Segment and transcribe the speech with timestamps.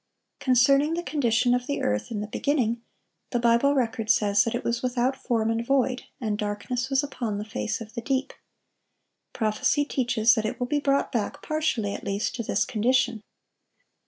[0.39, 2.81] Concerning the condition of the earth "in the beginning,"
[3.29, 7.37] the Bible record says that it "was without form, and void; and darkness was upon
[7.37, 12.03] the face of the deep."(1144) Prophecy teaches that it will be brought back, partially at
[12.03, 13.21] least, to this condition.